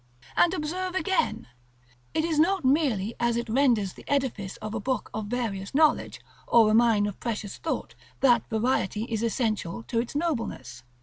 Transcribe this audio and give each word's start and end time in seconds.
And, 0.35 0.51
observe 0.55 0.95
again, 0.95 1.45
it 2.15 2.25
is 2.25 2.39
not 2.39 2.65
merely 2.65 3.13
as 3.19 3.37
it 3.37 3.47
renders 3.47 3.93
the 3.93 4.03
edifice 4.07 4.57
a 4.59 4.67
book 4.79 5.11
of 5.13 5.27
various 5.27 5.75
knowledge, 5.75 6.19
or 6.47 6.71
a 6.71 6.73
mine 6.73 7.05
of 7.05 7.19
precious 7.19 7.59
thought, 7.59 7.93
that 8.21 8.49
variety 8.49 9.03
is 9.03 9.21
essential 9.21 9.83
to 9.83 9.99
its 9.99 10.15
nobleness. 10.15 10.81